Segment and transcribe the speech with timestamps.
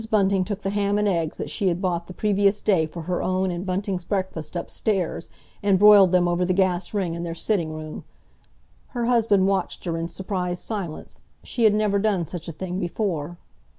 [0.09, 3.21] Bunting took the ham and eggs that she had bought the previous day for her
[3.21, 5.29] own and Bunting's breakfast upstairs,
[5.61, 8.03] and broiled them over the gas ring in their sitting room.
[8.97, 11.21] Her husband watched her in surprised silence.
[11.43, 13.37] She had never done such a thing before.